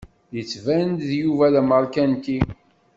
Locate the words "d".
1.53-1.55